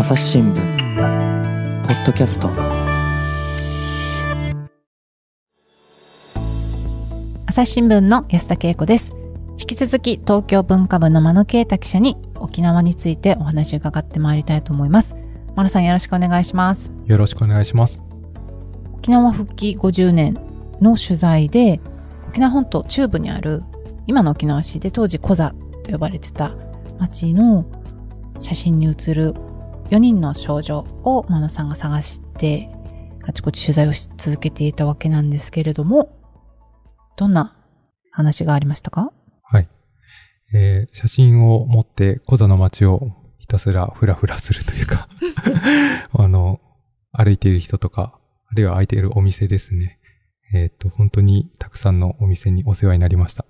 [0.00, 2.48] 朝日新聞ポッドキャスト。
[7.46, 9.10] 朝日新聞の安田恵子です。
[9.58, 15.16] 引き続き東京文化部の間野啓太記者に沖縄についてお話を伺ってまいりたいと思います。
[15.56, 16.92] 間野さんよろしくお願いします。
[17.04, 18.00] よろしくお願いします。
[18.98, 20.38] 沖縄復帰50年
[20.80, 21.80] の取材で
[22.28, 23.64] 沖縄本島中部にある
[24.06, 25.52] 今の沖縄市で当時コザ
[25.82, 26.52] と呼ばれてた
[27.00, 27.66] 町の
[28.38, 29.34] 写真に写る
[29.90, 32.68] 4人の少女を真野さんが探して
[33.24, 36.14] あちこち取材をし続けていたわけなんですけれども
[37.16, 37.56] どんな
[38.10, 39.12] 話がありましたか？
[39.42, 39.68] はい、
[40.52, 45.08] えー、写真を持ってコザの街をひたすらフラフラするというか
[46.12, 46.60] あの
[47.12, 48.18] 歩いている人とか
[48.50, 49.98] あるいは空いているお店ですね。
[50.52, 53.44] えっ、ー、と本当にたくさんのお店にお世話になりました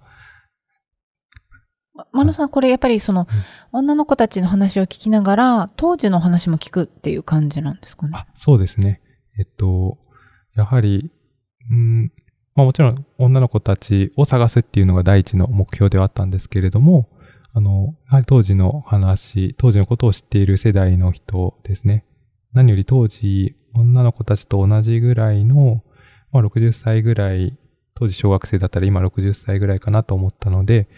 [2.12, 3.26] 真野さん、これやっぱりその、
[3.72, 8.12] 女の子たちの話を聞きながら、当時の話も聞くっていう感じなんですかね？
[8.14, 9.00] あそうですね。
[9.38, 9.98] えっと、
[10.54, 11.10] やはり、
[11.70, 12.12] うん、
[12.54, 17.08] まあもちろん女の子たちを探すっていうのが第一の目標ではあったんですけれども、
[17.52, 22.04] あの、やはり当時の話、当時のことを知っている世代の人ですね。
[22.52, 25.82] 何より当時、女の子たちと同じぐらいの、
[26.32, 27.56] まあ60歳ぐらい、
[27.94, 30.88] 当時小学生だったら今60歳ぐらいかなと思ったので、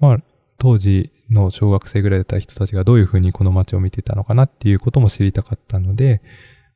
[0.00, 0.18] まあ
[0.58, 6.20] 当時の小学生ぐらいだった人たちがどういうふうにこの街を見てたのかなっていうことも知りたかったので、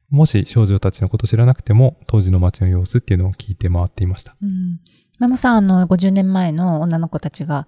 [0.09, 4.37] もし少女たちのことを知らなくても、当時の街の様子っていうのを聞いて回っていました。
[4.43, 4.79] うん。
[5.19, 7.67] マ野さん、あの、50年前の女の子たちが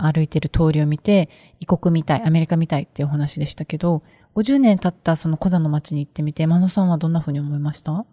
[0.00, 1.28] 歩いてる通りを見て、
[1.60, 4.02] 異国みたい、アメリカみたいっていうお話でしたけど、
[4.36, 7.92] 50年経ったそのコザの街に行ってみて、真野さんはどんなふうに思いました？
[7.92, 8.04] あ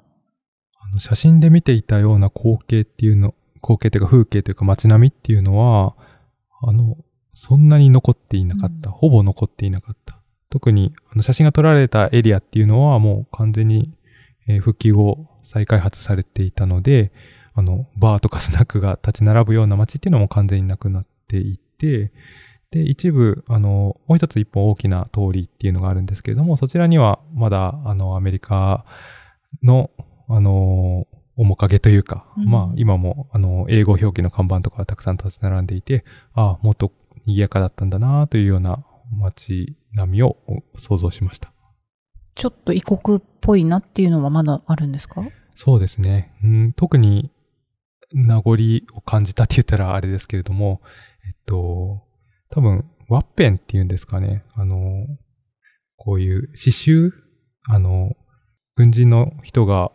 [0.94, 5.96] の写真で見ていたような光景っていうの、光景というか風景というか街並みっていうのは、
[6.66, 6.98] あの、
[7.34, 8.90] そんなに残っていなかった。
[8.90, 10.20] ほぼ残っていなかった。
[10.50, 13.92] 特にあの写真が撮られたエリアっていうのはもう完全に、
[14.48, 17.12] えー、復帰後再開発されていたので、
[17.56, 22.12] あの、バーとかスナックが立ち並ぶような街っていうのも完全になくなっていて、
[22.72, 28.86] で、一部、あの、もう一つ一本大きな通りっていうのがあるんですけれども、そちらにはまだ、あの、アメリカ
[29.62, 29.92] の、
[30.28, 31.06] あの、
[31.36, 36.92] 面影というか、うん、まあ、今も、あの、英語表記の看板とかたくさん立ち並んでいて、ああ、もっと
[37.26, 38.86] 賑やかだったんだなというような
[39.18, 40.38] 街並みを
[40.76, 41.52] 想像しました。
[42.36, 45.24] ちょっと異国っぽいなっていうのはまだあるんですか？
[45.56, 46.34] そうですね。
[46.44, 47.32] うん、特に
[48.12, 48.52] 名残
[48.94, 50.82] を感じたって言ったらあれですけれども、
[51.28, 52.04] えっと、
[52.50, 54.44] 多分、ワッペンっていうんですかね。
[54.56, 55.08] あの、
[55.96, 57.12] こういう刺繍
[57.66, 58.14] あの、
[58.76, 59.92] 軍人の人が、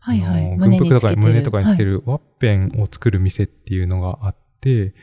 [0.00, 4.94] はいはい、軍服とか胸とかにつけるワッペンを作る店っていうのがあって、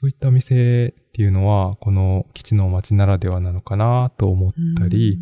[0.00, 5.18] そういった店っていうのは、この基地の街ならではなのかなと思ったり、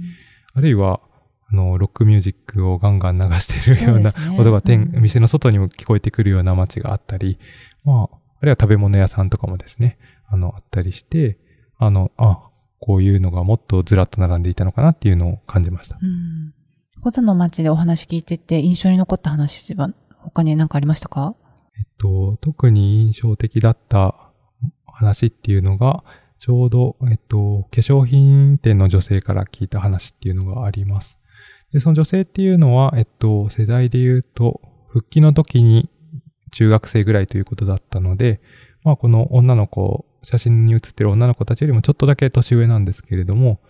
[0.52, 1.00] あるいは、
[1.48, 7.38] あの、ロックミュージックをガンガン流してるような音が店、うん、店の外にも聞こえてくるような街があったり、
[7.84, 9.96] まあ、あるいは食べ物屋さんとかもですね、
[10.28, 11.38] あの、あったりして、
[11.78, 15.98] あの、あ、こういうのがもっとずらっと並んでいたのかなっていうのを感じました。
[16.02, 16.52] うん。
[17.00, 19.88] コザの街でお話聞いてて印象に残った話は
[20.18, 21.34] 他に何かありましたか？
[21.78, 24.25] えっと、特に印象的だった
[24.96, 26.04] 話っていうのが、
[26.38, 31.18] ちょうど、えっと、化粧品店の女性から聞いた話っていうのがあります。
[31.72, 35.90] で、その女性っていうのは、えっと、世代で言うと、復帰の時に
[36.52, 38.40] 中学生ぐらいということだったので、
[38.82, 43.60] まあ、この女の子、写真に写ってる女の子たちよりもちょっとだけ年上なんですけれども、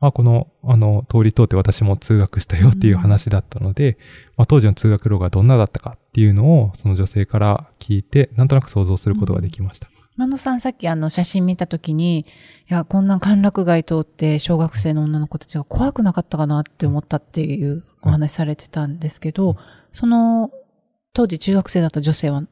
[0.00, 3.98] あ、この、あの、通り通って私も通学したよっていう話だったので、
[4.36, 9.88] まあ、当時の通学路がどんなだったかっていうのを、その女性から聞いて、なんとなく想像することができました。
[10.16, 12.24] 真野さんさっきあの写真見た時に、い
[12.68, 19.56] や、こんな歓楽街通って小学生の女の子たちが怖くなかったかなって思ったっていうお話されてたんですけど、
[19.92, 20.50] その
[21.12, 22.44] 当時中学生だった女性は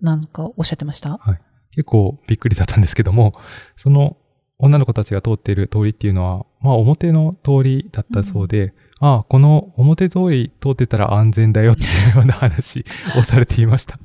[0.00, 1.18] 何かおっしゃってました？
[1.18, 1.40] はい。
[1.70, 3.32] 結構びっくりだったんですけども、
[3.76, 4.16] その
[4.58, 12.84] 女の子たちが通っている通りっていうのは、まあ表の通りだったそうで、うん、ああ、この表通り通ってたら安全だよっていうような話
[13.16, 14.00] をされていました。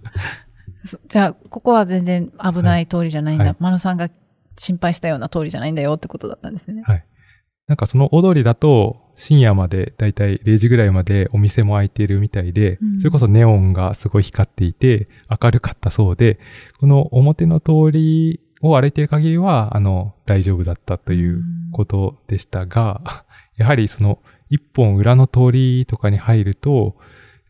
[1.07, 3.45] じゃあ、ここは全然危ない通りじゃないんだ。
[3.45, 4.09] はい、マ野さんが
[4.57, 6.83] 心配したような通りじゃないんだよってことだったんですね。
[6.85, 7.05] はい。
[7.67, 16.39] なんかその大通りだと、深夜まで、だいたい0時ぐらいまでお店も開いているみたいで、うん、それこそネオンがすごい光っていて、明るかったそうで、
[16.79, 21.41] この表の通りを歩いている限りは、あの、大丈夫だったという
[21.73, 24.19] ことでしたが、うん、やはりその
[24.49, 26.95] 一本裏の通りとかに入ると、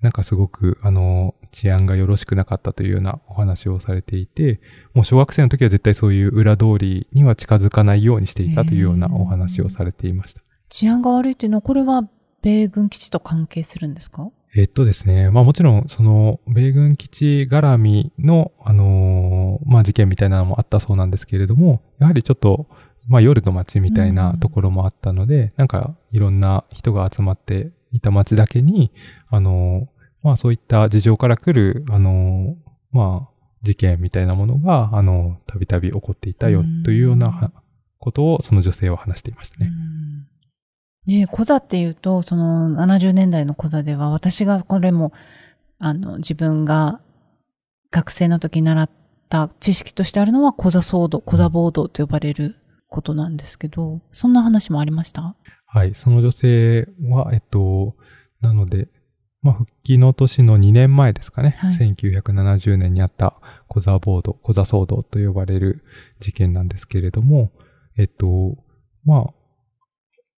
[0.02, 4.62] なんかすごく、あの、治安がよろしくなかったというようなお話をされていて、
[4.94, 10.42] もう小学生の時は絶対そういう裏通りには近づかないようにしていたというようなお話をされていました。
[10.70, 12.08] 治安が悪いっていうのは、これは
[12.42, 14.30] 米軍基地と関係するんですか？
[14.56, 22.68] えっとですね、まあもちろん、その、米軍基地絡みの、あのーまあ事件みたいなのもあったそうなんですけれども、やはりちょっと、
[23.08, 28.92] まあ夜の街みたいなところもあったので、なんかいろんな人が集まっていた街だけに、
[29.30, 33.34] あのーまあそういった事情から来る、あのーまあ
[33.64, 37.52] 事件みたいなものが、あのーたびたび起こっていたよというようなは
[38.00, 39.72] ことをその女性は話していましたね。
[41.06, 45.14] ねえ、コザっていうと、その70年代のコザでは、私がこれも、
[45.80, 47.00] あの、自分が
[47.92, 48.90] 学生の時に習っ
[49.30, 52.58] た知識としてあるのは、コザ騒動、コザ暴動と呼ばれる
[52.90, 55.36] ことなんですけど、そんな話もありました？
[55.68, 55.96] はい。
[55.96, 57.96] その女性は、えっと、
[58.42, 58.90] なので、
[59.48, 61.56] まあ、復帰の年の2年前ですかね。
[61.60, 63.36] はい1970年にあった
[63.70, 65.86] コザボード、コザ騒動と呼ばれる
[66.20, 67.54] 事件なんですけれども、
[67.98, 68.58] えっと、
[69.06, 69.34] まあ、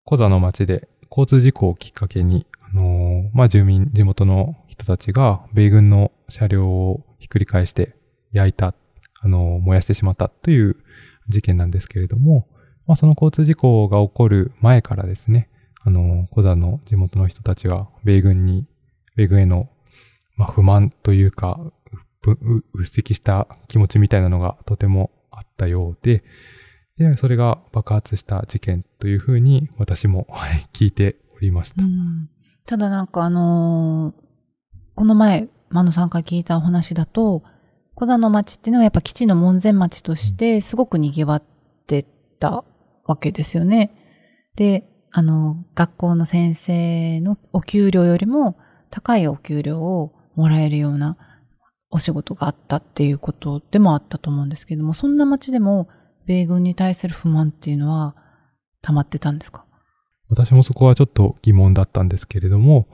[0.05, 7.95] コザの町で交通事故をきっかけに、あのーまあ、住民、地元の人たちが米軍の車両をひっくり返して
[8.31, 8.75] 焼いた、
[9.21, 10.75] あのー燃やしてしまったという
[11.29, 12.47] 事件なんですけれども、
[12.85, 15.49] まあ、その交通事故が起こる前からですね、
[15.81, 18.67] あの、コザの地元の人たちは、米軍に、
[19.19, 19.69] 米軍への、
[20.37, 21.59] まあ、不満というか、
[22.21, 26.23] ぶううっせきした気持ちみたいなのがとてもあったようで、
[26.97, 31.83] で、それが爆発した事件というふうに私もはい聞いておりました。
[31.83, 32.29] うん
[32.65, 34.29] ただなんかあのー
[34.99, 37.41] この前、マノさんから聞いたお話だと、
[37.95, 41.43] コザの町っていうのはやっぱ基地の門前町としてすごく賑わっ
[41.87, 42.05] て
[42.37, 42.65] た
[43.05, 43.91] わけですよね。
[44.57, 48.57] で、あの、学校の先生のお給料よりも
[48.89, 51.17] 高いお給料をもらえるような
[51.91, 55.89] お仕事があったっていうことでもあったと思うんですけども、そんな町でも
[56.25, 58.15] 米軍に対する不満っていうのは
[58.81, 59.65] 溜まってたんですか？
[60.29, 62.87] 私もそこはちょっと疑問だったんですけれども、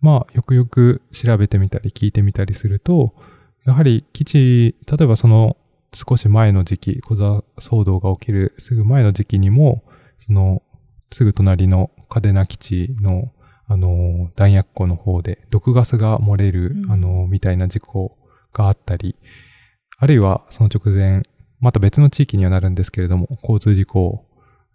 [0.00, 3.14] まあ、よくよく調べてみたり聞いてみたりすると、
[3.64, 5.56] やはり基地、例えばその
[5.94, 9.84] 少し前の時期、小座騒動が起きるすぐ前の時期にも、
[10.18, 10.62] その
[11.12, 13.32] すぐ隣の嘉手納基地の、
[13.70, 16.90] あの、弾薬庫の方で毒ガスが漏れる、うん。
[16.90, 18.18] あの、みたいな事故
[18.52, 19.14] があったり、
[19.96, 21.22] あるいはその直前、
[21.60, 24.26] また別の地域にはなるんですけれども、交通事故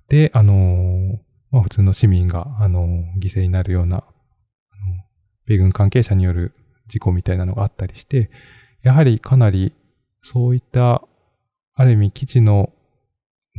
[0.07, 1.19] で、あの、
[1.51, 2.87] まあ普通の市民が、あの、
[3.19, 4.05] 犠牲になるような、
[5.45, 6.53] 米軍関係者による
[6.87, 8.31] 事故みたいなのがあったりして、
[8.81, 9.73] やはりかなり
[10.21, 11.05] そういった、
[11.73, 12.71] ある意味基地の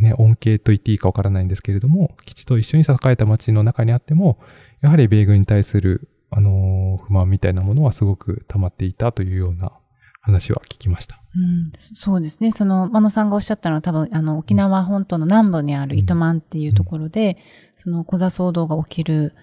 [0.00, 4.38] ね、恩恵と言っていいかわからないんですけれども、基地と一緒に栄えた町の中にあっても、
[4.80, 9.72] やはり米軍に対する、あの、不満みたいなものはすごく溜まっていたというような
[10.20, 11.20] 話は聞きました。
[11.34, 12.50] うん、そそうですね。
[12.50, 17.36] その、真野さんがおっしゃったのは多分、あの、沖縄本島の南部にある糸満っていうところで、
[17.76, 19.34] その、小座騒動が起きる、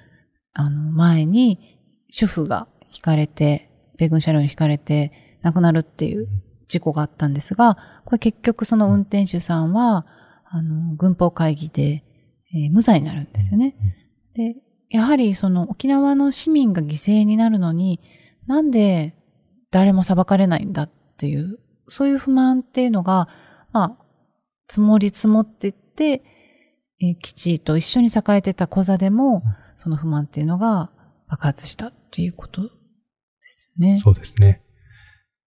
[0.53, 6.27] あの、前に、主婦が引かれて、米軍車両に引かれて、亡くなるっていう
[6.67, 10.05] 事故があったんですが、これ結局その運転手さんは、
[10.45, 12.03] あの、軍法会議で、
[12.53, 13.75] えー無罪になるんですよね。
[14.35, 14.55] で、
[14.93, 17.99] やはりその沖縄の市民が犠牲になるのに、
[18.45, 19.15] なんで
[19.71, 21.57] 誰も裁かれないんだっていう、
[21.87, 23.27] そういう不満っていうのが、
[23.71, 24.05] まあ、
[24.69, 26.23] 積もり積もっていって、
[27.01, 29.41] えー基地と一緒に栄えてた小座でも、
[29.77, 30.91] その不満っていうのが
[31.27, 32.69] 爆発したっていうことで
[33.47, 33.97] すよね。
[33.97, 34.61] そうですね。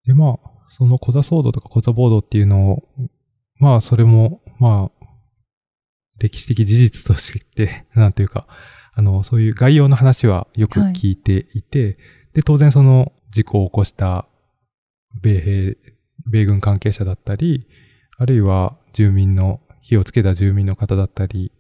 [0.07, 2.83] で、まあ、その小座騒動とか小座暴動っていうのを、
[3.61, 5.07] まあ、それも、まあ、
[6.19, 8.49] 歴史的事実として、なんていうか、
[8.97, 11.99] あの、そういう概要の話はよく聞いていて、
[12.33, 14.27] で、当然その事故を起こした
[15.23, 15.77] 米兵、
[16.27, 17.69] 米軍関係者だったり、
[18.19, 21.53] あるいは住民の、火をつけた住民の方だったり、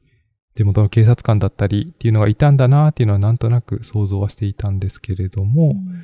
[0.56, 6.02] 地元の警察官だったりっていうのがいたんだなっていうのはなんとなく想像はしていたんですけれども、うん。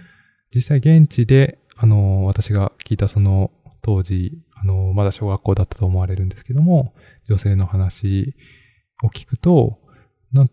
[0.55, 3.51] 実際現地で、あの、私が聞いたその
[3.83, 6.95] 当時、あの、まだ小学校だったと思われるんですけども、
[7.29, 8.37] 女性の話
[9.03, 9.81] を聞くと、
[10.33, 10.51] なん、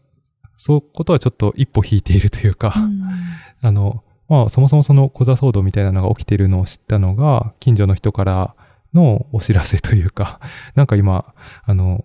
[0.59, 3.01] そういうことはちょっと一歩引いているというか、うん。
[3.65, 8.55] あの、まあ、そもそもその小座騒動みたいなのが起きているのを知ったのが、近所の人から
[8.93, 10.41] のお知らせというか、
[10.75, 12.03] なんか今、あの、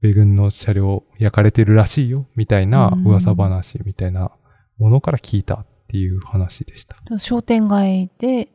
[0.00, 4.30] 米軍の車両焼かれてるらしいよ、みたいな噂話みたいな
[4.78, 6.96] ものから聞いたっていう話でした。
[7.18, 8.48] 商店街で、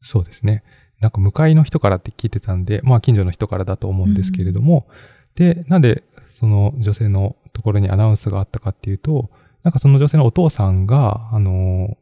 [0.00, 0.64] そうですね。
[1.00, 4.88] なんか向かいの人からって聞いてたんで、まあ近所の人からだと思うんですけれども、
[5.36, 6.02] で、なんで
[6.34, 9.30] その女性のところにアナウンスがあったかっていうと、
[9.62, 11.96] なんかその女性のお父さんが、あの、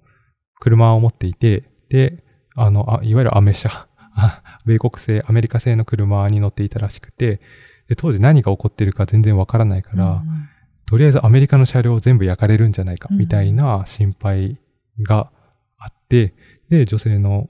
[0.59, 2.25] 車を持っていて、で、
[2.57, 7.41] あの、あいわゆるアメ車、あ米国製、アメリカ製の車に乗っていたらしくて、
[7.89, 10.49] で、当時何が起こってるか全然わからないから、うん
[10.93, 13.17] とりあえずアメリカの車両全部焼かれるんじゃないか、うん。
[13.17, 14.59] みたいな心配
[15.01, 15.31] が
[15.79, 16.35] あって、
[16.69, 17.49] で、女性の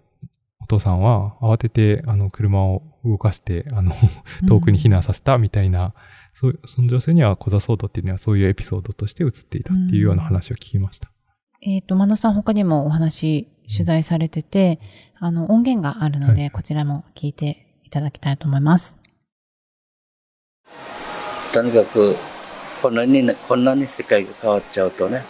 [0.60, 3.92] お父さんは慌てて、あの、車を動かして、あの、
[4.46, 5.92] 遠くに避難させたみたいな、
[6.34, 11.10] そうその女性にはコザソードっていうのはそういうエピソードとして映っていたっていうような話を聞きました。
[11.60, 14.80] えっ、と、真野さん他にもお話取材されてて、
[15.20, 16.50] あの、音源があるので、はい。
[16.50, 18.96] こちらも聞いていただきたいと思います。
[21.52, 22.16] とにかく
[22.80, 25.22] こんなにねこんなに世界が変わっちゃうとね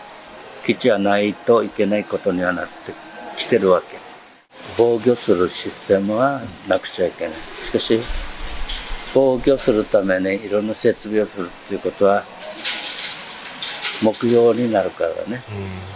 [0.64, 2.92] 基地はないといけないことにはなって
[3.36, 3.98] きてるわけ。
[4.78, 7.34] 防御するシステムはなくちゃいけない。
[7.66, 8.00] しかし
[9.14, 12.24] 防御するためにいろんな設備をするっていうことは
[14.02, 15.42] 目標になるからね。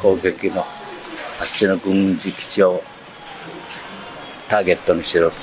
[0.01, 2.83] 攻撃のあっちの軍事基地を
[4.49, 5.31] ターゲットにしろ。
[5.31, 5.37] と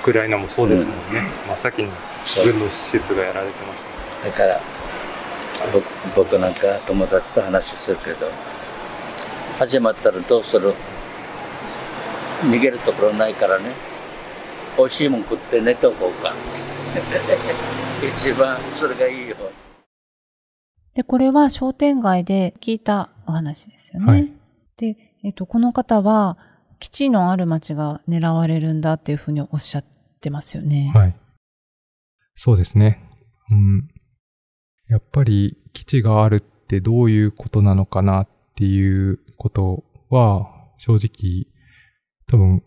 [0.00, 1.22] ウクライナもそうですもんね。
[1.48, 1.90] 真っ先に
[2.44, 3.82] 軍の施設がやられてます。
[4.24, 4.60] だから
[5.72, 8.28] 僕僕なんか友達と話するけど
[9.58, 10.74] 始まったらどうする？
[12.42, 13.72] 逃げるところないからね
[14.76, 16.32] 美味しいもん食って寝とこうか
[18.16, 19.36] 一番それがいいよ
[20.94, 24.12] で、これは商店街で聞いたお話ですよね。
[24.12, 24.32] はい
[24.82, 26.36] で、えっ、と、この方は、
[26.80, 29.84] 基地のある町が狙われるんだっていうふうにおっしゃっ
[30.20, 30.90] てますよね。
[30.92, 31.16] はい。
[32.34, 33.08] そうですね。
[33.50, 33.88] うん。
[34.88, 41.46] やっぱり基地があるってどういうことなのかなっていうことは、正直、
[42.26, 42.64] 多分、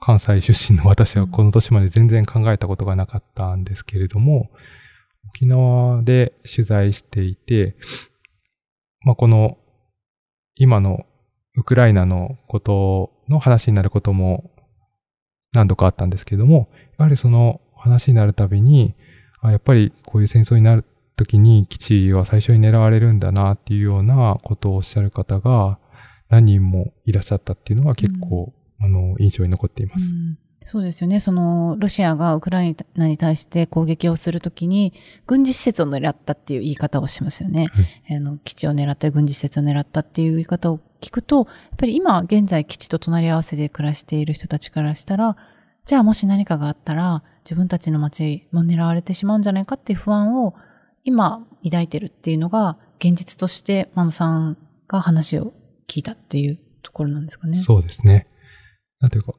[0.00, 4.50] 関西出身の私はこの年まで全然考えたことがなかったんですけれども、
[5.30, 7.76] 沖縄で取材していて、
[9.04, 9.58] まあ、この、
[10.54, 11.04] 今の
[11.56, 14.50] ウクライナのことの話になることも
[15.52, 18.94] 何度かあったんですけれども、やはりその話になるたびに、
[19.42, 20.84] やっぱりこういう戦争になる
[21.16, 25.78] ときに基地は最初に狙われるんだなっていうようなことをおっしゃる方が
[26.28, 30.10] 何人もいらっしゃったっていうのは結構、あの、印象に残っています。
[30.10, 31.18] うんそうですよね。
[31.18, 34.92] その、ロシアがウクライナに対して攻撃をするときに、
[35.26, 37.68] 軍事施設を狙ったっていう言い方をしますよね。
[38.10, 41.46] あの基地を狙ったり、軍事施設を狙ったっていう言い方を聞くと、やっ
[41.78, 45.36] ぱり今現在基地と隣り合わせで暮らしている人たちからしたら、
[45.86, 50.54] じゃあもし何かがあったら、自分たちの街も狙われてしまうんじゃないかっていう不安を
[51.02, 55.54] 今抱いてるっていうのが、現実として、マノさんが話を
[55.86, 57.54] 聞いたっていうところなんですかね。
[57.54, 58.26] そうですね。
[59.00, 59.34] なんていうか、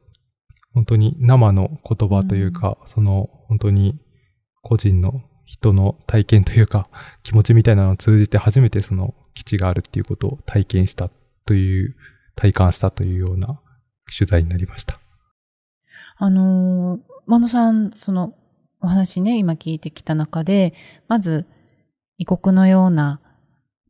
[0.74, 4.00] 本当に生の言葉というか、その本当に
[4.62, 6.90] 個人の人の体験というか、
[7.24, 11.10] 気持ちみたいなのを通じて初めてその基地があるっていうことを体験した
[11.46, 11.96] という、
[12.36, 13.60] 体感したというような
[14.18, 15.00] 取材になりました。
[16.18, 18.34] あのー、マノさん、その
[18.82, 20.74] お話ね、今聞いてきた中で、
[21.08, 21.46] まず、
[22.18, 23.20] 異国のような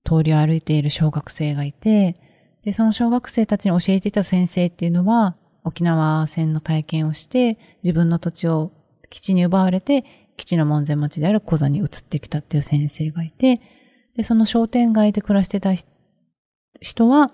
[0.04, 2.16] 通りを歩いている小学生がいて、
[2.64, 8.72] で、その小学生たちに教えていた先生っていうのは、沖縄戦の体験をして、自分の土地を
[9.10, 10.04] 基地に奪われて、
[10.38, 13.62] 基地の門前町である小座に移ってきたっていう先生がいて、
[14.16, 15.74] で、その商店街で暮らしてた
[16.80, 17.32] 人は、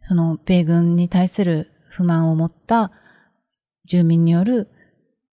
[0.00, 2.90] その米軍に対する不満を持った
[3.86, 4.68] 住民による、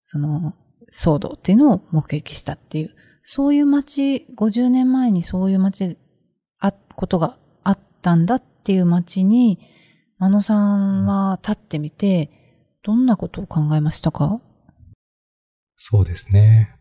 [0.02, 0.54] その、
[0.92, 5.98] 騒動っていうのを目撃したっていう、そういう街、50年前にそういう街、
[6.60, 9.60] あ、ことがあったんだっていう街に、
[10.22, 12.30] 真野さんは立ってみて、
[12.84, 14.42] どんなことを考えましたか？
[15.78, 16.76] そうですね。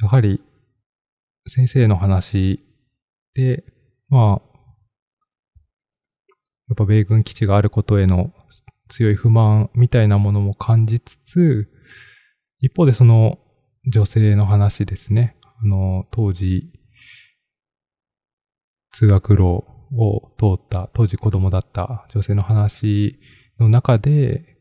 [0.00, 0.40] やはり、
[1.46, 2.64] 先生の話
[3.34, 3.62] で、
[4.08, 4.42] まあ、
[6.68, 8.32] やっぱ米軍基地があることへの
[8.88, 11.68] 強い不満みたいなものも感じつつ、
[12.58, 13.38] 一方でその
[13.92, 15.36] 女性の話ですね。
[15.42, 16.72] あの、当時、
[18.92, 19.64] 通学路
[19.96, 23.18] を通った、当時子供だった女性の話
[23.58, 24.56] の中で、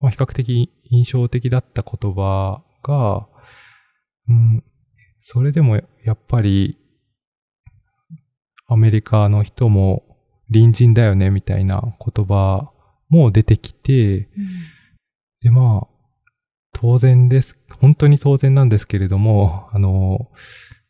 [0.00, 3.26] まあ、比較的印象的だった言葉が、
[4.28, 4.64] うん、
[5.20, 6.78] それでもやっぱり、
[8.66, 10.04] アメリカの人も
[10.52, 12.70] 隣人だよねみたいな言葉
[13.08, 14.28] も出てきて、
[15.42, 16.00] で、まあ、
[16.72, 17.58] 当然です。
[17.80, 20.30] 本当に当然なんですけれども、あの、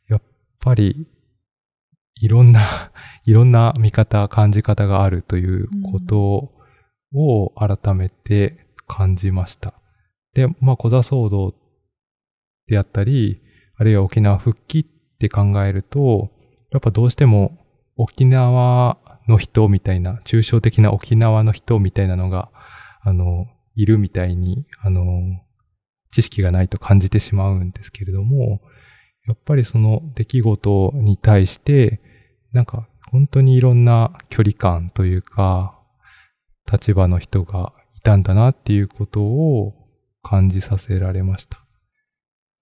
[0.09, 0.23] やっ
[0.61, 1.07] ぱり、
[2.21, 2.61] いろんな、
[3.25, 6.53] いろんな見方、感じ方があるということ
[7.15, 9.75] を改めて感じました。
[10.35, 11.55] で、まあ、小座騒動
[12.67, 13.41] であったり、
[13.77, 14.85] あるいは沖縄復帰っ
[15.19, 16.31] て考えると、
[16.71, 17.59] やっぱどうしても
[17.97, 22.51] 沖縄の人みたいな、抽象的な沖縄の人みたいなのが、
[23.03, 25.05] あの、いるみたいに、あの、
[26.11, 28.61] 知識がないと感じてしまうんですけれども、
[29.27, 32.01] やっぱりその出来事に対して、
[32.53, 35.79] なんか本当にいろんな距離感というか、
[36.71, 39.75] 立場の人がいたんだなっていうことを
[40.23, 41.59] 感じさせられました。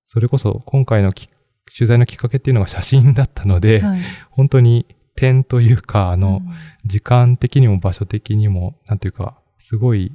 [0.04, 1.28] それこそ今回のき
[1.76, 4.00] 取材のきっかけっていうのが写真だったので、はい。
[4.30, 6.54] 本当に点というか、あの、うん
[6.85, 10.12] 時間的にも場所的にも、なんていうか、すごい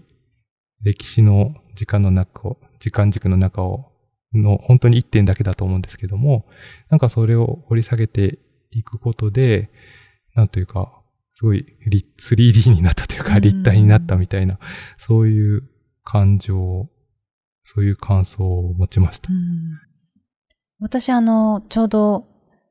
[0.82, 3.92] 歴史の時間の中を、時間軸の中を、
[4.34, 6.48] の本当に一点だけだと思うんですけども、
[6.90, 8.40] なんかそれを掘り下げて
[8.80, 9.72] いくことで、
[10.36, 11.02] なんというか、
[11.36, 13.42] すごい立 3D になったというか、うん。
[13.42, 14.60] 立体になったみたいな、
[14.98, 15.64] そういう
[16.04, 16.90] 感情、
[17.64, 19.32] そういう感想を持ちました。
[19.32, 19.80] うん。
[20.80, 22.28] 私、あの、ちょうど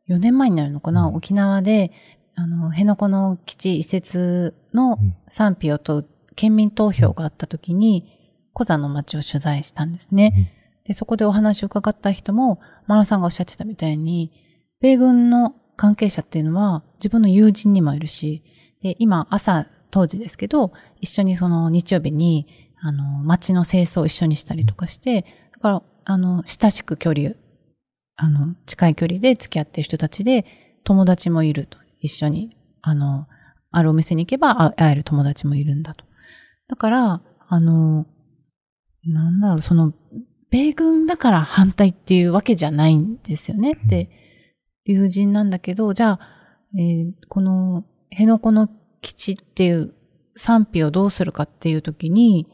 [0.08, 1.14] 4年前になるのかな、うん。
[1.16, 1.92] 沖縄で、
[2.34, 5.14] あの、辺野古の基地移設のうん。
[5.28, 8.06] 賛否を問う県民投票があった時に、
[8.52, 10.52] コザの町を取材したんですね。
[10.84, 14.32] で、そこでお話を伺った人も、マナさんがおっしゃってたみたいに、
[14.80, 18.42] 米軍の関係者っていうのは自分の友人にもいるし、
[18.82, 22.46] で、今朝当時ですけど、一緒にその日曜日に、
[22.80, 27.30] あの、街の清掃を一緒にしたりとかして、だから、あの、親しく距離、
[28.16, 30.44] あの、近い距離で付き合ってる人たちで、
[30.84, 31.78] 友達もいると。
[32.00, 32.50] 一緒に、
[32.82, 33.28] あの、
[33.70, 36.04] あるお店に行けば会える友達もいるんだと。
[36.68, 38.06] だから、あの、
[39.04, 39.94] なんだろう、その、
[40.50, 43.78] 米軍だから反対っていうわけじゃないんですよね。
[43.82, 43.88] うん、
[44.84, 46.20] 友人なんだけど、じゃあ、
[46.78, 48.68] えーこの、辺野古の
[49.00, 49.94] 基地っていう
[50.34, 52.46] 賛否をどうするかっていう時に、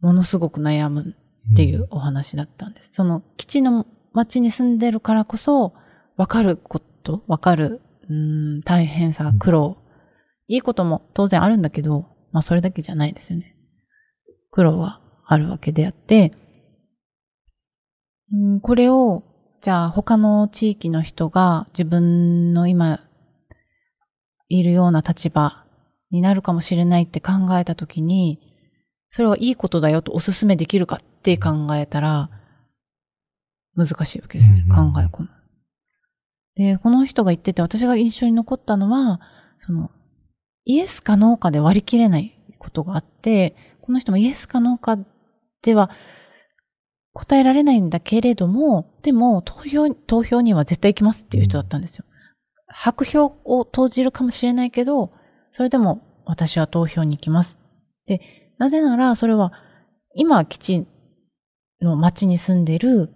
[0.00, 1.14] ものすごく悩む
[1.52, 2.90] っていうお話だったんです。
[2.92, 5.74] その基地の町に住んでるからこそ、
[6.16, 9.78] わかること、わかる、うーん、大変さ、苦労。
[10.46, 13.56] いいことも当然あるんだけど、まあそれだけじゃないですよね。
[14.50, 16.32] 苦労があるわけであって、
[18.32, 19.24] うんこれを、
[19.60, 23.00] じゃあ他の地域の人が自分の今
[24.48, 25.64] いるような立場
[26.10, 28.40] になるかもしれないって考えたときに、
[29.10, 32.30] それはいいことだよとお勧めできるかって考えたら、
[33.76, 34.64] 難しいわけですね。
[34.70, 35.28] 考え込む。
[36.54, 39.20] で、この人が言ってて私が印象に残ったのは、
[39.58, 39.90] その、
[40.64, 44.98] イエスかノーかで割り切れないことがあって、この人もイエスかノーか
[45.62, 45.90] では
[47.18, 52.04] 答えられないんだけれども、でも投票、投票には絶対行きますっていう人だったんですよ。
[52.68, 55.10] 白票を投じるかもしれないけど、
[55.50, 57.58] それでも私は投票に行きます。
[58.06, 58.20] で、
[58.58, 59.52] なぜならそれは
[60.14, 60.86] 今基地
[61.80, 63.10] の町に住んでる、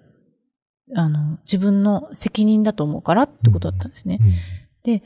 [0.96, 4.18] あの、自分の責任だと思うからってことだったんですね。
[4.20, 4.32] うん
[4.82, 5.02] で、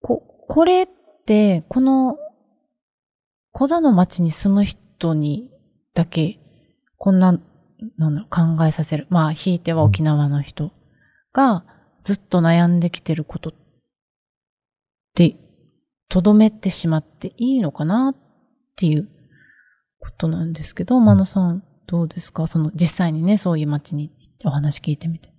[0.00, 0.88] こ、これっ
[1.24, 2.18] て、この、
[3.52, 5.50] 小座の町に住む人に
[5.94, 6.38] だけ、
[6.96, 7.38] こんな、
[7.96, 9.06] なんだろう、考えさせる。
[9.10, 10.72] まあ、ひいては沖縄の人
[11.32, 11.64] が
[12.02, 13.52] ずっと悩んできてることっ
[15.14, 15.36] て、
[16.08, 18.16] とどめてしまっていいのかなっ
[18.76, 19.08] ていう
[19.98, 22.46] ことなんですけど、真野さん、どうですか？
[22.46, 25.28] その、実際にね、そういう町に行ってお話聞いてみて。
[25.28, 25.32] い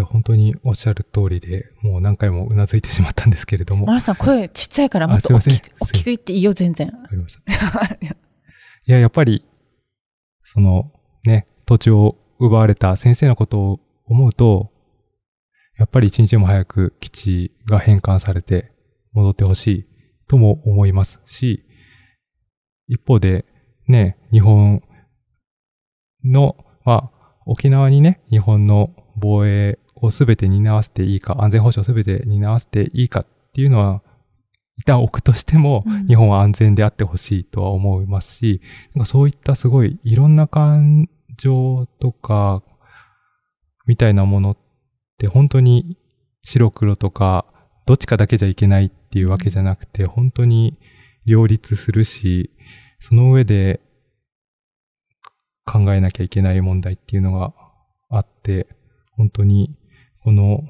[0.00, 3.86] や、本当におっしゃる通りで、もう何回もうなずいてしまったんですけれども。
[3.86, 6.88] 真野さん、声ちっちゃいからもっと大きく、大きく言っていいよ、全然。
[6.88, 7.94] わかりました。
[7.94, 7.96] い
[8.86, 9.44] や、やっぱり、
[10.44, 10.92] その、
[11.24, 14.70] ね、土地を奪われた先生のことを思うと、
[15.78, 18.72] やっぱり一日も早く基地が返還されて
[19.12, 19.86] 戻ってほしい
[20.28, 21.64] とも思いますし、
[22.88, 23.44] 一方で、
[23.88, 24.82] ね、日本
[26.24, 27.10] の、まあ、
[27.46, 34.02] 沖縄にね、日本の防衛をすべて担わせていいか、安全保障すべて担わせていいかっていうのは、
[34.78, 36.06] 一旦置くとしても、うん。
[36.06, 38.62] 日本は安全であってほしいとは思いますし、
[38.94, 42.62] なんかそういったすごいいろんな感情とか、
[43.86, 44.56] みたいなものっ
[45.18, 45.96] て本当に
[46.44, 47.46] 白黒とか、
[47.86, 50.78] どっちかだけじゃいけないっていうわけじゃなくて、本当に
[51.24, 52.50] 両立するし、
[53.00, 53.80] その上で
[55.64, 57.52] 考えなきゃいけない問題っていうのが
[58.08, 58.66] あって、
[59.12, 59.76] 本当に
[60.22, 60.60] この、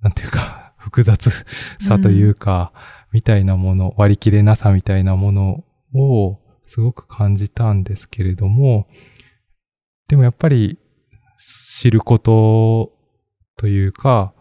[0.00, 1.44] なんていうか、複雑
[1.80, 2.72] さというか、
[3.12, 8.88] みたいなもの、割り切れなさみたいなものをすごく感じたんですけれども、
[10.12, 10.78] でもやっぱり
[11.80, 12.92] 知ること
[13.56, 14.34] というか、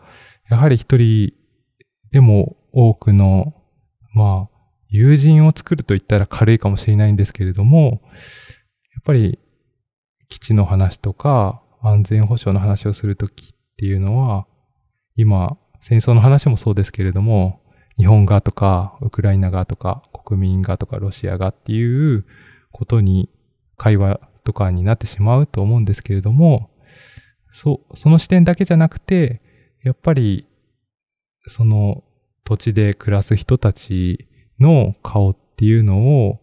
[0.49, 1.31] やはり一人
[2.11, 3.53] でも多くの、
[4.13, 4.57] まあ、
[4.89, 8.01] 友人を作ると言ったら軽いかもしれないんですけれども、
[8.93, 9.39] やっぱり
[10.27, 14.47] 基地の話とか安全保障の話をするときっていうのは、
[15.15, 17.61] 今、戦争の話もそうですけれども、
[17.95, 22.25] 日本側とか、ウクライナ側とか、国民側とか、ロシア側っていう
[22.73, 23.29] ことに、
[23.77, 26.69] 会話とかになってしまうと思うんですけれども、
[27.51, 29.41] そ、その視点だけじゃなくて、
[29.83, 30.45] やっぱり、
[31.47, 32.03] その
[32.43, 34.27] 土地で暮らす人たち
[34.59, 36.39] の顔っていうのを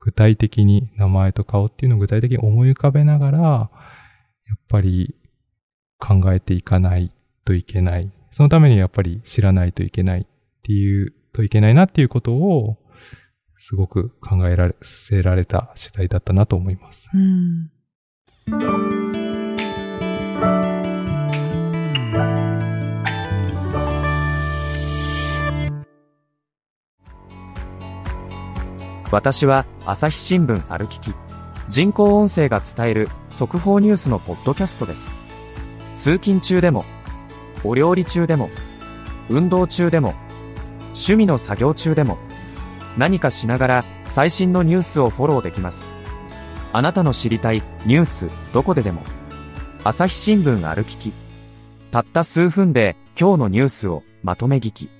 [0.00, 3.70] 具体的に、名前と顔っていうのを具体的に思い浮かべながら、や
[4.56, 5.14] っぱり
[5.98, 7.12] 考えていかない
[7.44, 8.12] といけない。
[8.32, 10.26] そのためにやっぱり知らないといけないっ
[10.62, 12.78] ていう、といけないなっていうことを、
[13.64, 17.08] すごく考えられ、せられた主題だったなと思います。
[17.14, 17.70] うん。
[29.12, 31.14] 私は朝日新聞歩きき
[31.68, 35.18] 人工音声が伝える速報ニュースのポッドキャストです
[35.94, 36.84] 通勤中でも
[37.62, 38.48] お料理中でも
[39.28, 40.14] 運動中でも
[40.86, 42.18] 趣味の作業中でも
[42.96, 45.94] 何かしながら最新のニュースをフォローできます。
[46.72, 49.02] あなたの知りたいニュースどこででも。
[49.84, 51.12] 朝日新聞歩きき。
[51.90, 54.90] たった数分で今日のニュースをまとめ聞き。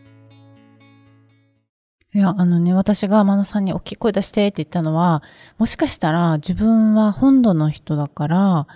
[2.15, 5.23] いや、あのね、私が天野さんに大きい声出してって言ったのは、
[5.57, 8.67] もしかしたら自分は本土の人だから、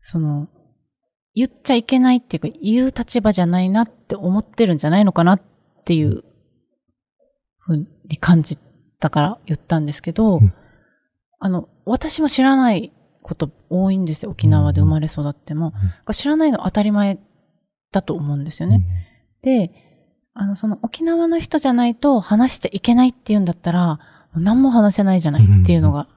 [0.00, 0.48] その、
[1.36, 5.42] 言っちゃいけないっていうか、言う立場じゃないなって思ってるんじゃないのかなっ
[5.84, 6.24] ていう
[7.64, 8.58] ふうに感じ
[9.00, 10.54] たから言ったんですけど、うん
[11.44, 14.30] あの、私も知らないこと多いんですよ。
[14.30, 15.74] 沖縄で生まれ育っても。
[16.10, 17.18] 知らないの当たり前
[17.92, 18.82] だと思うんですよね。
[19.42, 19.70] で、
[20.32, 23.98] あの、その沖縄の人じゃないと話しちゃいけないっていうんだったら、も
[24.36, 26.08] う何も話せないじゃないっていうのが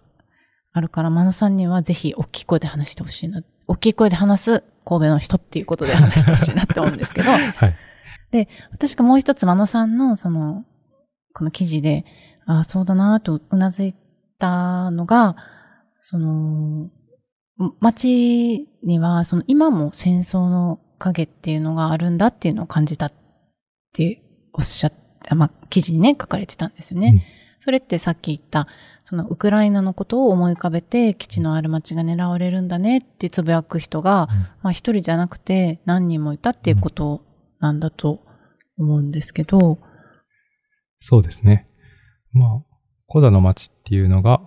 [0.71, 3.43] あるから、マナさんにはぜひ大きい声で話してほしいな。
[3.67, 7.43] 大きい声で話す神戸の人っていうことで話してほしいなって思うんですけど、 はい。
[8.71, 10.63] 私がもう一つ、マノさんの、その、
[11.37, 12.03] この記事で、
[12.47, 13.93] ああ、そうだなとうなずい
[14.39, 15.35] たのが、
[16.01, 16.89] その、
[17.79, 23.13] 街には、その今も戦争の影っていうのがあるんだっていうのを感じたっ
[23.93, 27.11] ておっしゃって、まあ、記事にね、書かれてたんですよね。
[27.31, 28.67] うんそれってさっき言った、
[29.03, 34.27] そのウクライナのことを思い浮かべて基地のある街が狙われるんだねってつぶやく人が、
[34.61, 37.25] まあ一人じゃなくて何人もいたっていうこと
[37.59, 38.21] なんだと
[38.77, 39.79] 思うんですけど、
[41.09, 41.65] そうですね。
[42.33, 44.41] まあ、コダの町っていうのが、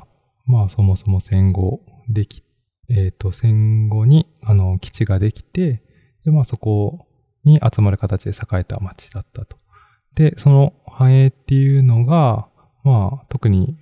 [0.44, 2.44] まあそもそも戦後でき、
[2.90, 5.83] えっ、と、戦後に、あの、基地ができて、
[6.23, 7.07] で、まあそこ
[7.44, 9.57] に集まる形で栄えた町だったと。
[10.14, 12.46] で、その繁栄っていうのが、
[12.85, 13.79] まあ特に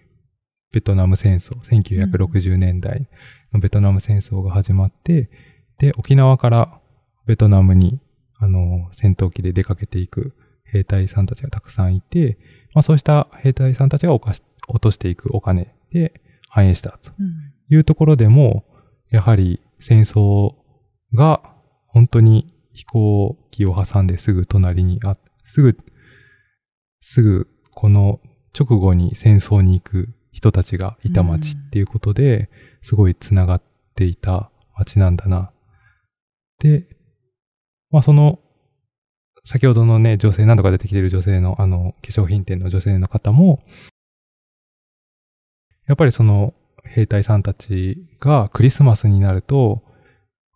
[0.70, 3.08] ベトナム戦争、1960年代
[3.52, 5.30] のベトナム戦争が始まって、
[5.78, 6.80] で、沖縄から
[7.26, 8.00] ベトナムに、
[8.38, 10.36] あの、戦闘機で出かけていく
[10.70, 12.38] 兵隊さんたちがたくさんいて、
[12.74, 14.32] まあそうした兵隊さんたちが落
[14.80, 17.26] としていくお金で反映したとうん
[17.70, 18.64] いうところでも、
[19.10, 20.54] やはり戦争
[21.14, 21.42] が
[21.86, 25.76] 本当に飛行機を挟んですぐ隣にあ、すぐ、
[27.00, 28.20] すぐこの
[28.58, 32.50] 直後に戦争に行く人たちがいた街っていうことで、
[32.82, 33.62] すごい繋がっ
[33.94, 35.52] ていた街なんだな。
[36.60, 36.86] で、
[37.90, 38.40] まあその
[39.48, 43.60] 先ほどのね、女性、何度か出てきてる女性の、あの、化粧品店の女性の方も、
[45.86, 46.52] やっぱりその
[46.84, 49.82] 兵隊さんたちがクリスマスになると、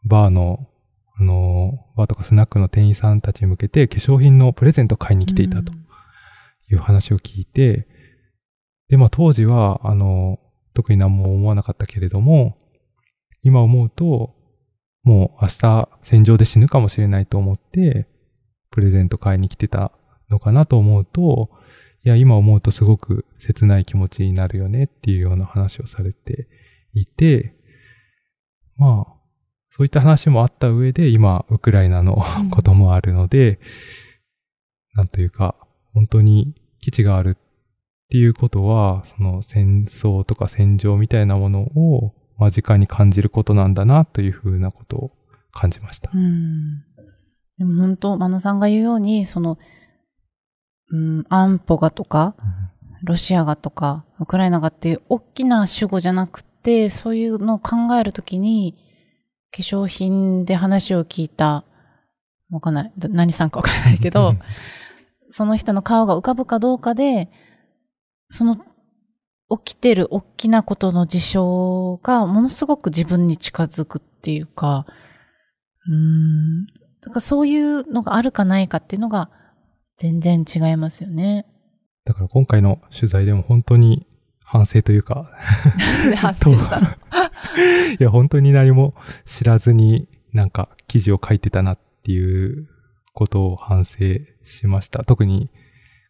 [0.05, 0.69] バーの、
[1.19, 5.73] あの、バーとかスナックの店員さんたちに向けて化粧品のプレゼントを買いに来ていたと
[6.71, 7.89] いう話を聞いて、
[8.91, 10.39] で、まあ当時は、あの、
[10.75, 12.59] 特に何も思わなかったけれども、
[13.41, 14.35] 今思うと、
[15.03, 18.12] もう明日戦場で死ぬかもしれないと思って、
[18.73, 19.93] プレゼント買いに来てた
[20.31, 21.51] のかなと思うと、
[22.05, 26.49] いや、今思うとすごく切ない気持ちになるよねっていうような話をされて
[26.95, 27.55] いて、
[28.77, 29.13] まあ、
[29.71, 33.61] そういった話もあった上で、今、ウクライナのこともあるので、
[34.95, 35.55] なんというか、
[35.95, 37.43] 本当に基地があるっ
[38.11, 45.13] ていうことは、その戦争とか戦場みたいなものを間近に感じることなんだなというふうなことを
[45.53, 46.11] 感じました。
[46.13, 46.85] うん。
[47.59, 49.59] でも本当、真野さんが言うように、その、
[50.91, 52.35] うん、安保がとか、
[53.05, 58.77] ロシアがとか、ウクライナがっていう大きな主語じゃなくて、そういうのを考えるときに、
[59.51, 61.65] 化粧品で話を聞いた、
[62.51, 64.35] わかんない、だ何さんかわかんないけど、
[65.31, 67.29] その人の顔が浮かぶかどうかで、
[68.31, 68.57] その
[69.59, 74.87] 起きてる大きなことの事象がものすごく自分に近づくっていうか、
[75.87, 76.67] うーん、
[77.03, 79.31] だからそういうのがあるかないかっていうのが
[79.99, 81.47] 全然違いますよね。
[82.05, 84.07] だから今回の取材でも本当に
[84.41, 85.31] 反省というか、
[86.09, 86.89] で発生したの。
[87.99, 92.69] いや、本当に何も知らずになんか記事を書いてたなっていう
[93.15, 93.99] ことを反省
[94.45, 95.05] しました。
[95.05, 95.51] 特に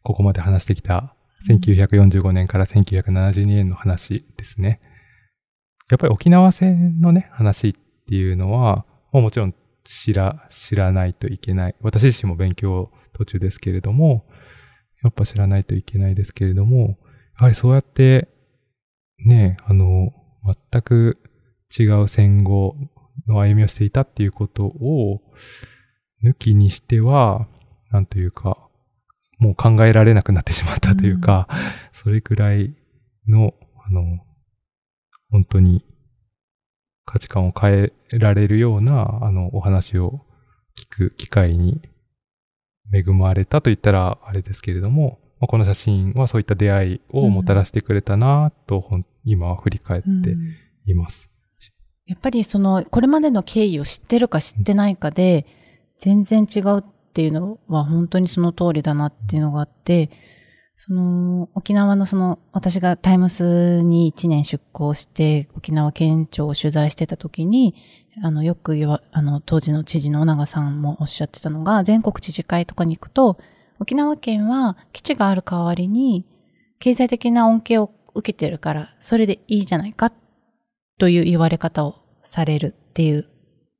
[0.02, 1.14] ここまで話してきた
[1.48, 4.80] 1945年から1972年の話ですね。
[5.90, 7.72] やっぱり沖縄戦のね、話っ
[8.08, 11.74] ていうのは、ももちろん知ら、知らないといけない。
[11.80, 14.26] 私自身も勉強途中ですけれども、
[15.02, 16.98] やっぱ知らないといけないですけれども、
[17.38, 18.28] やはりそうやって、
[19.24, 20.12] ね、あの、
[20.70, 21.18] 全く
[21.76, 22.76] 違う戦後
[23.26, 25.20] の歩みをしていたっていうことを
[26.24, 27.48] 抜きにしては、
[27.90, 28.68] なんというか、
[29.38, 31.56] もう考えられなくなってしまったというか、うん、
[31.92, 32.74] それくらい
[33.26, 34.02] の、あの、
[35.30, 35.84] 本当に
[37.04, 40.24] 価値観を変えられるような、あの、お話を
[40.78, 41.80] 聞く機会に
[42.92, 50.08] 恵まれたと言ったらあれですけれども、まあ、この写真はそういった出会いをもたらしてくれたなと、うん、今は振り返って
[50.86, 52.12] います、うん。
[52.12, 55.46] やっぱりその、これまでの経緯を知ってるか知ってないかで、
[55.98, 60.10] 全然違うっていうのは本当にその通りだなっていうのがあって、
[60.84, 67.76] その、沖縄のその、私がタイムスに1年出向して、沖縄県庁を取材してた時に、
[68.20, 73.38] あの、よく言わ、あの、当時の知事の長さんもおっしゃってたのが、全国知事会とかに行くと、
[73.78, 76.26] 沖縄県は基地がある代わりに、
[76.80, 80.12] 経済的な恩恵を受けてるから、それでいいじゃないか、
[80.98, 83.28] という言われ方をされるっていう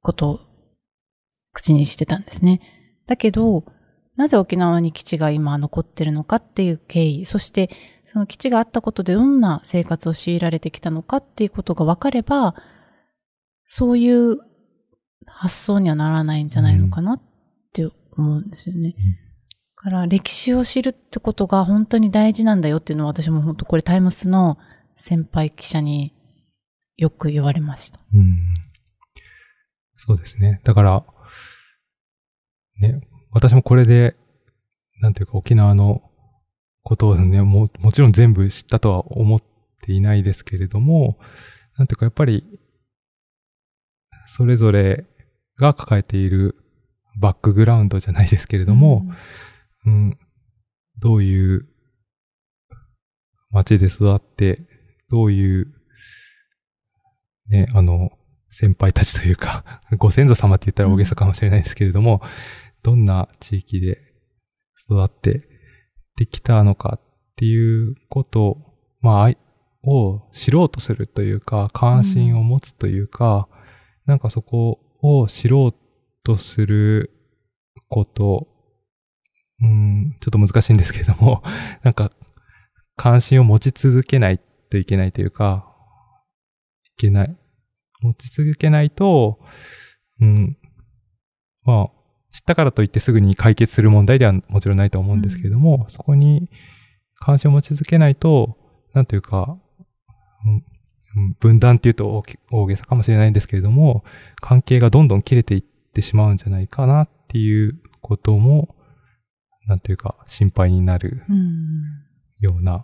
[0.02, 0.40] ことを
[1.52, 2.60] 口にしてたんですね。
[3.08, 3.64] だけど、
[4.22, 7.70] なぜ沖縄に基地が今残ってるのかっていう経緯、そして
[8.04, 12.54] その基地があったことでどんな生活を強いられてきたのかっていうことが分かれば、
[13.66, 14.38] そういう
[15.26, 17.22] 発想にはならないんじゃないのかなっ
[17.72, 17.84] て
[18.16, 18.94] 思うんですよね。
[18.96, 19.16] うん、
[19.74, 24.56] から歴史を知るってことが本当に大事なんだよっていうのは私も本当これタイムスの
[24.98, 26.14] 先輩記者に
[26.96, 27.98] よく言われました。
[28.14, 28.38] うん、
[29.96, 30.60] そうですね。
[30.62, 31.04] だから、
[32.78, 33.00] ね、
[33.32, 34.14] 私もこれで、
[35.00, 36.02] なんていうか沖縄の
[36.82, 39.40] ことをね、も、もちろん全部知ったとは思っ
[39.82, 41.18] ていないですけれども、
[41.76, 42.44] なんていうかやっぱり、
[44.26, 45.06] それぞれ
[45.58, 46.56] が抱えている
[47.20, 49.06] バックグラウンドじゃないですけれども、
[49.86, 50.18] うん、うん、
[51.00, 51.68] どういう
[53.50, 54.60] 街で育って、
[55.10, 55.72] どういう、
[57.48, 58.10] ね、あの、
[58.50, 62.22] 先輩たちというか、ご先祖様って言ったら大げさかもしれないですけれども、
[62.82, 63.98] どんな地域で
[64.90, 65.48] 育って
[66.16, 69.32] できたのかっていうことまあ、
[69.82, 73.48] を知ろうとするというか、関心を持つというか、
[74.06, 75.74] うん、なんかそこを知ろう
[76.24, 77.10] とする
[77.88, 78.46] こと、
[79.60, 81.42] うん、ちょっと難しいんですけれども、
[81.82, 82.12] なんか
[82.96, 84.40] 関心を持ち続けない
[84.70, 85.68] といけないというか、
[86.84, 87.36] いけない。
[88.02, 89.40] 持ち続けないと、
[90.20, 90.56] うん、
[91.64, 92.01] まあ、
[92.32, 96.48] 知ったからといってすぐに解決する問題ではもちろんないと思うんですけれども、うん、そこに
[97.16, 98.56] 関心を持ち続けないと、
[98.94, 99.58] なんというか、
[101.40, 104.04] 分断っていうと大げさかもしれないんですけれども、
[104.40, 108.74] 関係がどんどん切れていってしまうんじゃないかなっていうことも、
[109.66, 111.22] なんというか心配になる
[112.40, 112.82] ような、うん、あの、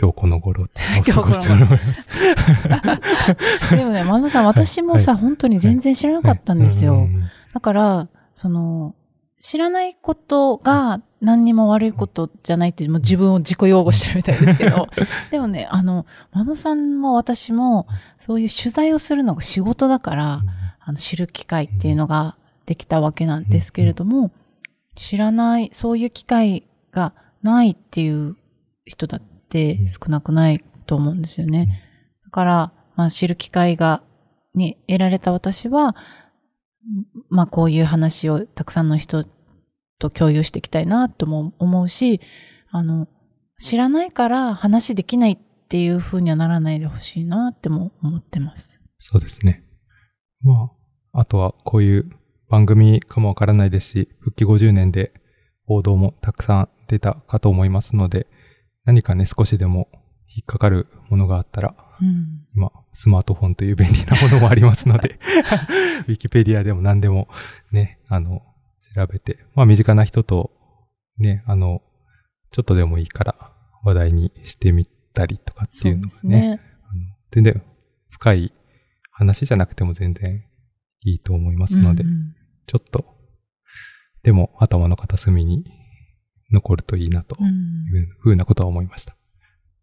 [0.00, 0.64] 今日この頃。
[0.64, 0.68] っ
[1.04, 2.08] て過ごしております。
[3.76, 7.00] でもね、マノさん、私もさ、はい、本当に全然知らなかったんですよ。
[7.00, 7.08] はい。
[7.54, 8.94] だから、その、
[9.40, 14.88] 知らないことが何にも悪いことじゃないって、もう自分を自己擁護してるみたいですけど、
[15.30, 17.86] でもね、あの、真野さんも私も、
[18.18, 20.42] そういう取材をするのが仕事だから、
[20.80, 24.32] あの、知る機会っていうのができたわけなんですけれども、
[24.94, 28.36] 知らない、そういう機会がないっていう
[28.84, 31.82] 人だって少なくないと思うんですよね。
[32.24, 34.02] だから、まあ、知る機会が、
[34.54, 35.94] に得られた私は、
[37.28, 39.24] まあこういう話をたくさんの人
[39.98, 42.20] と共有していきたいなとも思うし、
[42.70, 43.08] あの、
[43.60, 48.80] 知らないから話できないっていう風にはならないでほしいなっても思ってます。
[48.98, 49.64] そうですね。
[50.42, 50.70] ま
[51.12, 52.10] あ、あとはこういう
[52.48, 55.12] 番組かもわからないですし、復帰50年で
[55.66, 58.26] 報道もたくさん出たかと思いますので、
[58.88, 59.90] 何かね、少しでも
[60.34, 65.18] 引っかかるものがあったら、うん、今、スマートフォンという便利なものもありますので、
[66.08, 67.28] ウィキペディアでも何でも
[67.70, 68.40] ね、あの、
[68.94, 70.52] 調べて、まあ身近な人と
[71.18, 71.82] ね、あの、
[72.50, 73.52] ちょっとでもいいから
[73.84, 76.60] 話題にしてみたりとかっていうのがね、ね。
[76.90, 77.62] あの全然
[78.08, 78.54] 深い
[79.10, 80.46] 話じゃなくても全然
[81.04, 82.34] いいと思いますので、うんうん、
[82.66, 83.04] ちょっと、
[84.22, 85.77] でも頭の片隅に
[86.50, 89.14] 残るといいなというふうなことは思いました。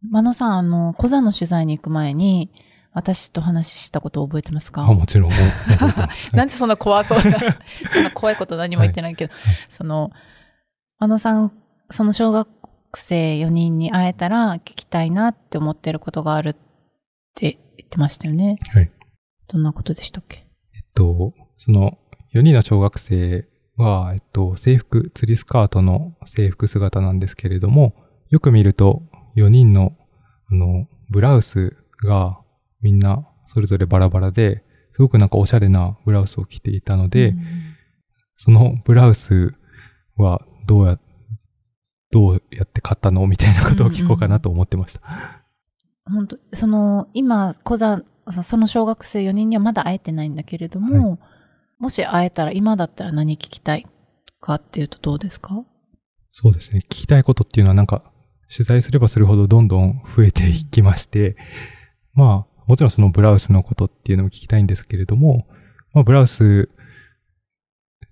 [0.09, 2.51] 真野さん、あの、小座の取材に行く前に、
[2.93, 4.83] 私と話したこと覚えてますか？
[4.83, 5.31] あ、もちろん。
[6.33, 7.23] なんでそんな怖そうな、
[7.93, 9.15] そんな怖いこと何も言ってない。
[9.15, 9.33] けど、
[9.69, 10.11] その、
[10.97, 11.51] あのさん、
[11.89, 12.47] その小学
[12.93, 16.53] 生4人に会えたら聞きたいなって思ってることがあるっ
[17.35, 18.55] て言ってましたよね。
[18.69, 18.89] はい。
[19.47, 20.45] どんなことでしたっけ？
[20.75, 21.97] えっと、その
[22.33, 23.45] 4人の小学生
[23.77, 27.95] は、えっと、制服、釣りスカートの制服姿なんですけれども、
[28.29, 29.03] よく見ると
[29.35, 29.93] 4人の、
[30.51, 32.39] あの、ブラウスが
[32.81, 37.75] みんなそれぞれバラバラで、すごくなんかおしゃれなブラウスを着ていたので、うん
[38.37, 39.53] そのブラウス
[40.17, 40.99] はどうや、
[42.11, 43.25] どうやって買ったの？
[43.27, 45.01] みたいなことを聞こうかなと思ってました。
[46.05, 48.03] 本当その、今、小座、
[48.43, 51.19] その小学生4人にはまだ会えてないんだけれども、
[51.77, 53.85] もし会えたら、今だったら何聞きたい
[54.39, 55.63] かっていうとどうですか？
[56.31, 56.79] そうですね。
[56.79, 58.03] 聞きたいことっていうのはなんか、
[58.51, 61.35] 取材すればするほどどんどん増えていきまして、
[62.13, 65.47] まあ、もちろんそのブラウスのことっていうのも聞きたいんですけれども、
[65.93, 66.69] まあ、ブラウス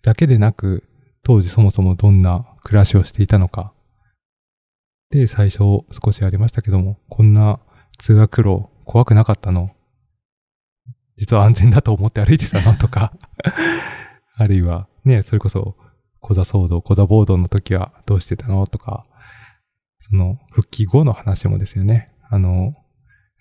[0.01, 0.83] だけでなく、
[1.23, 3.73] 当時そもそもどんな暮らしをしていたのか。
[5.09, 5.59] で、最初
[5.91, 7.59] 少しありましたけども、こんな
[7.97, 9.71] 通学路怖くなかったの
[11.17, 13.13] 実は安全だと思って歩いてたのとか、
[14.35, 15.75] あるいはね、それこそ、
[16.19, 19.05] 小座騒動、小座暴動の時はどうしてたのとか、
[19.99, 22.13] その復帰後の話もですよね。
[22.29, 22.73] あの、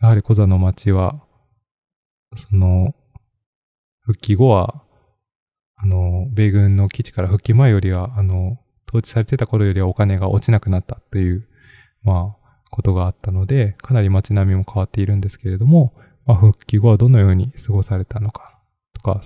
[0.01, 1.23] やはり小座の町は、
[2.35, 2.95] その、
[4.01, 4.83] 復帰後は、
[5.77, 8.59] あの、米軍の基地から復帰前よりは、あの、
[8.89, 11.49] 統治されてた頃よりはお金が落ちなくなったという、
[12.03, 15.95] まあ、ことがあったので、かなり街並みも変わっているんですけれども、
[16.27, 18.61] まあ、復帰後はどのように過ごされたのか、
[18.93, 19.23] とか、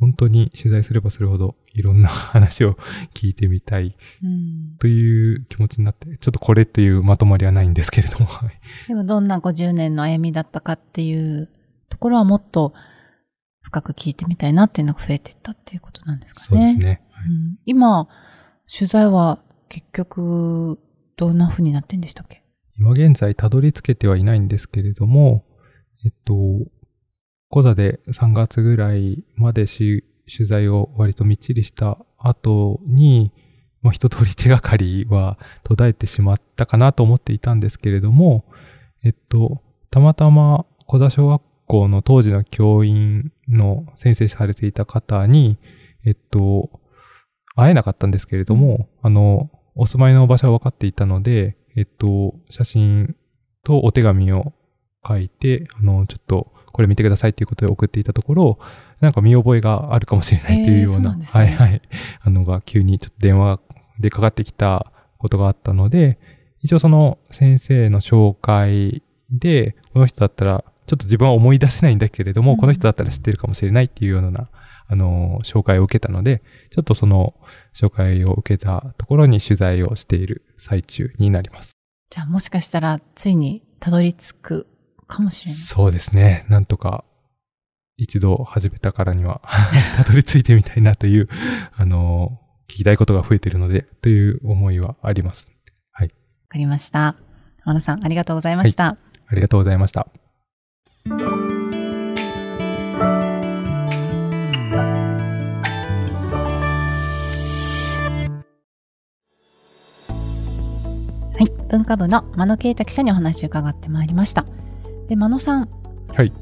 [0.00, 2.74] 本当に取材すればするほどいろんな話を
[3.14, 4.76] 聞いてみたいうん。
[4.78, 8.52] という気持ちになって、ちょっとこれっていうまとまりはないんですけれども、はい
[8.88, 11.48] でもどんな50年の歩みだったかっていう
[11.88, 12.74] ところはもっと
[13.62, 16.46] 深く聞いてみたいなっていうのが増えていったっていうことなんですかね。
[16.46, 17.02] そうですね。
[17.12, 18.08] はいうん今、
[18.70, 20.78] 取材は結局、
[21.16, 22.42] どんな風になってんでしたっけ？
[22.76, 25.44] 今現在たどり着けてはいないんですけれども、
[26.04, 26.34] えっと、
[27.48, 30.02] 講座で3月ぐらいまで取
[30.46, 33.32] 材を割とみっちりした後に、
[33.82, 38.44] まあ、一通り手がかりは途絶えてしまったかなと思っていたんですけれども、
[39.02, 45.58] えっと、たまたま小座小学校の当時の教員の先生されていた方に、
[46.04, 46.70] えっと、
[47.56, 53.16] 会えなかったんですけれども、あの、お住まいの場所は分かっていたので、えっと、写真
[53.64, 54.52] とお手紙を
[55.06, 58.58] 書いて、あの、ちょっとこれ見てくださいっていうことで送っていたところ、
[59.00, 61.54] なんか見覚えがあるかもしれないっていうような、えーそうね。
[61.54, 61.82] はいはい、
[62.20, 63.60] あのが急にちょっと電話
[64.00, 66.18] でかかってきたことがあったので、
[66.60, 72.58] 一応その先生の紹介で、この人だったら、ちょっと自分は思い出せないんだけれども、うん。
[72.58, 74.48] この人だったら知ってるかもしれないっていうような、
[74.86, 77.34] あの、紹介を受けたので、ちょっとその
[77.74, 81.72] 紹介を受けたところに取材をしている最中になります。
[82.10, 84.66] じゃあもしかしたらついにたどり着く
[85.04, 85.54] かもしれない。
[85.54, 86.46] そうですね。
[86.48, 87.04] なんとか、
[87.96, 89.40] 一度始めたからには、
[89.96, 91.28] たどり着いてみたいなという、
[91.76, 95.48] あの、聞きたいことが増えているので、という思いはあります。
[96.00, 96.08] わ
[96.48, 97.16] かりました。
[97.64, 98.96] 天野さん、ありがとうございました。
[99.26, 100.06] ありがとうございました。
[111.36, 111.50] はい。
[111.68, 114.46] 文化部の真野啓太記者にお話を伺ってまいりました。
[115.08, 115.68] で、真野さん。
[116.08, 116.32] はい。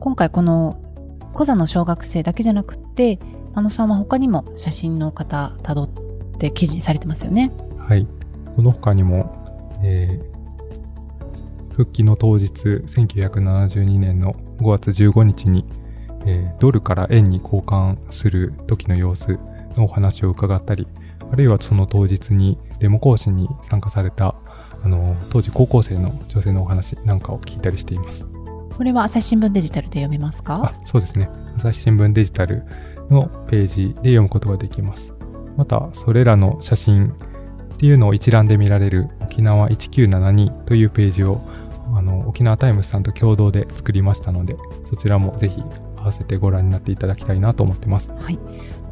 [0.00, 0.80] 今回この、
[1.34, 3.18] 小座の小学生だけじゃなくって、
[3.54, 5.88] 真野さんは他にも写真の方辿っ
[6.38, 7.52] て記事にされてますよね。
[7.78, 8.06] はい。
[8.54, 10.36] この他にも、えー
[11.76, 12.48] 復帰の当日、
[12.86, 15.66] 1972年の5月15日に、
[16.24, 19.38] えードルから円に交換する時の様子
[19.76, 20.88] のお話を伺ったり、
[21.30, 24.34] あるいはその当日にデモ行進に参加された、
[24.86, 28.28] あの、当時高校生の女性のお話なんかを聞いたりしています。
[28.76, 30.72] これは朝日新聞デジタルで読めますか？
[30.72, 31.28] あ、そうですね。
[31.56, 32.62] 朝日新聞デジタル
[33.10, 35.12] のページで読むことができます。
[35.56, 41.40] また、それらの写真っていうのを一覧で見られる沖縄1972というページを
[41.92, 44.56] あの沖縄タイムズさんと共同で作りましたので、
[44.88, 45.60] そちらもぜひ
[45.96, 48.12] 合わせてご覧になっていただきたいなと思ってます。
[48.12, 48.38] はい。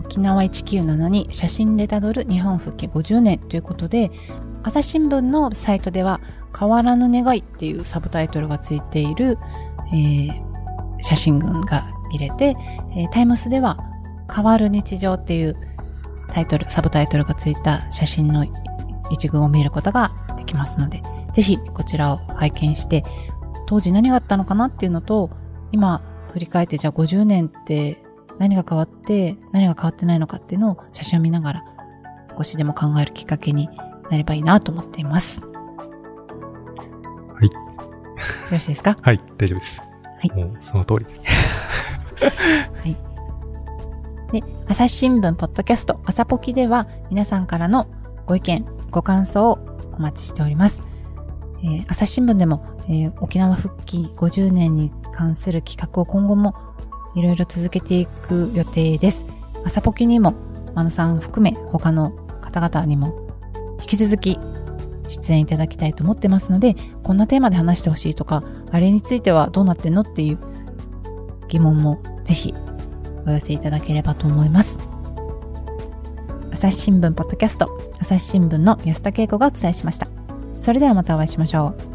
[0.01, 4.11] 沖縄1972写真でたどる日本復帰50年ということで、
[4.65, 6.21] 朝日新聞のサイトでは
[6.59, 9.39] 変わらぬ願いっていうサブタイトルがついている、
[9.89, 10.45] えー
[11.03, 12.57] 写真群が見れて、
[12.97, 13.79] えータイムスでは
[14.35, 15.57] 変わる日常っていう
[16.29, 18.47] タイトル、サブタイトルがついた写真の
[19.11, 21.03] 一群を見ることができますので、
[21.35, 23.05] ぜひこちらを拝見して、
[23.67, 25.31] 当時何があったのかなっていうのと、
[25.73, 26.01] 今
[26.33, 28.03] 振り返ってじゃあ50年って
[28.39, 31.65] 何が変わって何が変わってないのかっていうのを写真を見ながら
[32.37, 33.69] 少しでも考えるきっかけに
[34.11, 35.41] なればいいなと思っています。
[35.41, 35.47] は
[37.43, 37.47] い。
[37.47, 37.53] よ
[38.53, 38.97] ろしいですか？
[39.03, 39.83] はい、大丈夫です。
[40.23, 41.27] いもうその通りです。
[44.33, 47.87] で、朝日新聞ポッドキャスト朝ポキでは皆さんからの
[48.27, 49.59] ご意見、ご感想を
[49.93, 50.83] お待ちしております。
[51.63, 56.55] えー朝日新聞でも、えー沖縄復帰50年に関する企画を今後も
[57.15, 59.25] いろいろ続けていく予定です。
[59.65, 60.35] 朝ポキにも、
[60.75, 63.15] 真野さん含め他の方々にも
[63.85, 64.39] 引き続き
[65.09, 70.39] 出演いただきたいと思ってますので、こんなテーマで話してほしいとか、あれについてはどうなってんのっていう
[71.49, 72.55] 疑問もぜひ
[73.27, 74.79] お寄せいただければと思います。
[76.51, 77.69] 朝日新聞ポッドキャスト、
[78.01, 80.09] 朝日新聞の安田恵子がお伝えしました。
[80.57, 81.94] それではまたお会いしましょう。